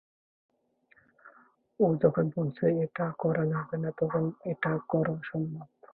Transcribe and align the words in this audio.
ও 1.79 1.85
যখন 2.03 2.25
বলছে 2.37 2.65
এটা 2.83 3.05
করা 3.19 3.43
যাবে 3.45 3.75
না, 3.77 3.89
তখন 3.99 4.23
এটা 4.51 4.71
করা 4.89 5.11
অসম্ভব। 5.13 5.67